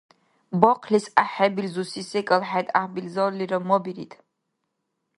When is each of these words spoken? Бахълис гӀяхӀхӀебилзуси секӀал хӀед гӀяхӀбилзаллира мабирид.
Бахълис 0.61 1.05
гӀяхӀхӀебилзуси 1.15 2.01
секӀал 2.09 2.43
хӀед 2.49 2.67
гӀяхӀбилзаллира 2.73 3.57
мабирид. 3.67 4.11